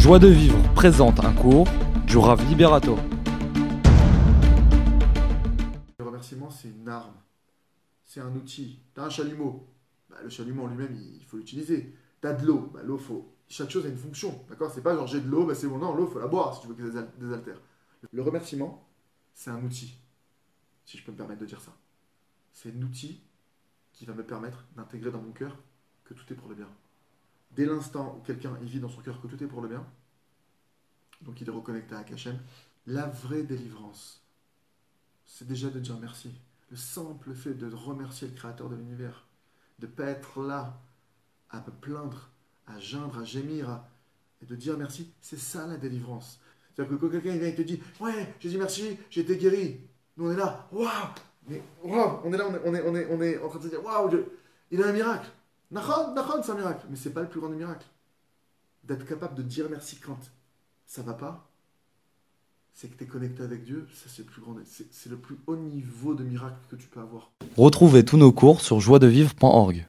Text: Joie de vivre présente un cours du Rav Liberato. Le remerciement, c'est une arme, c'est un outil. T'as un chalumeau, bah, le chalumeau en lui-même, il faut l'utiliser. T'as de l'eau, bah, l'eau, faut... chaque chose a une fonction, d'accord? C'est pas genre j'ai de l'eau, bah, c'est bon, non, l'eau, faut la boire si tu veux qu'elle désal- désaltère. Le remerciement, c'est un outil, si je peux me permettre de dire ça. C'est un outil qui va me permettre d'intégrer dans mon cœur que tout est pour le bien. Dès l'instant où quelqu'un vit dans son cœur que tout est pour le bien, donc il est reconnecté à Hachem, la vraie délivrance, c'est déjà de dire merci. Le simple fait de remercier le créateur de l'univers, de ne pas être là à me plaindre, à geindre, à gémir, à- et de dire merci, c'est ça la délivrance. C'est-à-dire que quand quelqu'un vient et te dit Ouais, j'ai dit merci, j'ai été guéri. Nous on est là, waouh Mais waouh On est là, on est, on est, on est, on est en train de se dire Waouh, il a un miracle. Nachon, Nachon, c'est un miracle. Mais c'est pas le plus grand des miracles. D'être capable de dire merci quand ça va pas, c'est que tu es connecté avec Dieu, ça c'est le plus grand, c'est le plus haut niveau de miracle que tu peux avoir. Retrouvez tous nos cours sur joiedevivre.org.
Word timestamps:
Joie 0.00 0.18
de 0.18 0.28
vivre 0.28 0.56
présente 0.72 1.20
un 1.20 1.34
cours 1.34 1.68
du 2.06 2.16
Rav 2.16 2.42
Liberato. 2.48 2.96
Le 5.98 6.04
remerciement, 6.06 6.48
c'est 6.48 6.68
une 6.68 6.88
arme, 6.88 7.12
c'est 8.06 8.20
un 8.20 8.34
outil. 8.34 8.80
T'as 8.94 9.04
un 9.04 9.10
chalumeau, 9.10 9.68
bah, 10.08 10.16
le 10.22 10.30
chalumeau 10.30 10.64
en 10.64 10.68
lui-même, 10.68 10.96
il 10.96 11.22
faut 11.26 11.36
l'utiliser. 11.36 11.94
T'as 12.22 12.32
de 12.32 12.46
l'eau, 12.46 12.70
bah, 12.72 12.80
l'eau, 12.82 12.96
faut... 12.96 13.30
chaque 13.46 13.68
chose 13.68 13.84
a 13.84 13.90
une 13.90 13.98
fonction, 13.98 14.42
d'accord? 14.48 14.72
C'est 14.74 14.80
pas 14.80 14.94
genre 14.94 15.06
j'ai 15.06 15.20
de 15.20 15.28
l'eau, 15.28 15.44
bah, 15.44 15.54
c'est 15.54 15.68
bon, 15.68 15.76
non, 15.76 15.94
l'eau, 15.94 16.06
faut 16.06 16.18
la 16.18 16.28
boire 16.28 16.54
si 16.54 16.62
tu 16.62 16.68
veux 16.68 16.74
qu'elle 16.74 16.86
désal- 16.86 17.10
désaltère. 17.18 17.60
Le 18.10 18.22
remerciement, 18.22 18.88
c'est 19.34 19.50
un 19.50 19.62
outil, 19.62 19.98
si 20.86 20.96
je 20.96 21.04
peux 21.04 21.12
me 21.12 21.18
permettre 21.18 21.42
de 21.42 21.46
dire 21.46 21.60
ça. 21.60 21.72
C'est 22.54 22.74
un 22.74 22.82
outil 22.82 23.20
qui 23.92 24.06
va 24.06 24.14
me 24.14 24.24
permettre 24.24 24.64
d'intégrer 24.74 25.10
dans 25.10 25.20
mon 25.20 25.32
cœur 25.32 25.58
que 26.04 26.14
tout 26.14 26.24
est 26.32 26.36
pour 26.36 26.48
le 26.48 26.54
bien. 26.54 26.68
Dès 27.52 27.66
l'instant 27.66 28.16
où 28.18 28.22
quelqu'un 28.22 28.54
vit 28.62 28.80
dans 28.80 28.88
son 28.88 29.00
cœur 29.00 29.20
que 29.20 29.26
tout 29.26 29.42
est 29.42 29.46
pour 29.46 29.60
le 29.60 29.68
bien, 29.68 29.84
donc 31.22 31.40
il 31.40 31.48
est 31.48 31.52
reconnecté 31.52 31.94
à 31.94 31.98
Hachem, 31.98 32.38
la 32.86 33.06
vraie 33.06 33.42
délivrance, 33.42 34.22
c'est 35.26 35.46
déjà 35.46 35.68
de 35.68 35.80
dire 35.80 35.98
merci. 36.00 36.32
Le 36.70 36.76
simple 36.76 37.34
fait 37.34 37.54
de 37.54 37.72
remercier 37.74 38.28
le 38.28 38.34
créateur 38.34 38.68
de 38.68 38.76
l'univers, 38.76 39.26
de 39.80 39.86
ne 39.86 39.90
pas 39.90 40.04
être 40.06 40.42
là 40.42 40.80
à 41.50 41.58
me 41.60 41.70
plaindre, 41.80 42.30
à 42.66 42.78
geindre, 42.78 43.18
à 43.18 43.24
gémir, 43.24 43.68
à- 43.68 43.88
et 44.42 44.46
de 44.46 44.54
dire 44.56 44.78
merci, 44.78 45.10
c'est 45.20 45.38
ça 45.38 45.66
la 45.66 45.76
délivrance. 45.76 46.40
C'est-à-dire 46.74 46.96
que 46.96 47.00
quand 47.00 47.10
quelqu'un 47.10 47.36
vient 47.36 47.48
et 47.48 47.54
te 47.54 47.62
dit 47.62 47.82
Ouais, 47.98 48.34
j'ai 48.38 48.48
dit 48.48 48.56
merci, 48.56 48.96
j'ai 49.10 49.22
été 49.22 49.36
guéri. 49.36 49.80
Nous 50.16 50.28
on 50.28 50.32
est 50.32 50.36
là, 50.36 50.68
waouh 50.72 50.86
Mais 51.48 51.62
waouh 51.82 52.20
On 52.24 52.32
est 52.32 52.36
là, 52.36 52.46
on 52.48 52.54
est, 52.54 52.60
on 52.64 52.74
est, 52.74 52.82
on 52.86 52.94
est, 52.94 53.06
on 53.10 53.22
est 53.22 53.38
en 53.42 53.48
train 53.48 53.58
de 53.58 53.64
se 53.64 53.68
dire 53.68 53.84
Waouh, 53.84 54.10
il 54.70 54.82
a 54.82 54.86
un 54.88 54.92
miracle. 54.92 55.28
Nachon, 55.70 56.14
Nachon, 56.14 56.42
c'est 56.42 56.52
un 56.52 56.56
miracle. 56.56 56.86
Mais 56.90 56.96
c'est 56.96 57.12
pas 57.12 57.22
le 57.22 57.28
plus 57.28 57.40
grand 57.40 57.50
des 57.50 57.56
miracles. 57.56 57.86
D'être 58.84 59.06
capable 59.06 59.34
de 59.34 59.42
dire 59.42 59.66
merci 59.70 59.96
quand 59.96 60.18
ça 60.86 61.02
va 61.02 61.14
pas, 61.14 61.50
c'est 62.74 62.88
que 62.88 62.96
tu 62.96 63.04
es 63.04 63.06
connecté 63.06 63.42
avec 63.42 63.62
Dieu, 63.62 63.86
ça 63.94 64.06
c'est 64.08 64.22
le 64.22 64.28
plus 64.28 64.40
grand, 64.40 64.56
c'est 64.64 65.10
le 65.10 65.16
plus 65.16 65.36
haut 65.46 65.56
niveau 65.56 66.14
de 66.14 66.24
miracle 66.24 66.56
que 66.70 66.76
tu 66.76 66.88
peux 66.88 67.00
avoir. 67.00 67.30
Retrouvez 67.56 68.04
tous 68.04 68.16
nos 68.16 68.32
cours 68.32 68.60
sur 68.60 68.80
joiedevivre.org. 68.80 69.86